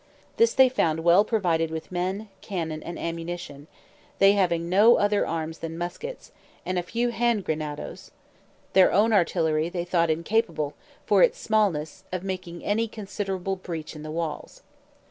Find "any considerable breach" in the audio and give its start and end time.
12.65-13.95